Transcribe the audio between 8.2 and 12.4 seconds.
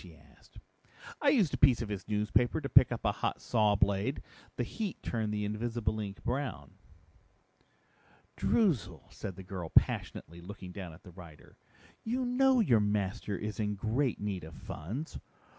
"Droozle," said the girl passionately, looking down at the writer, "you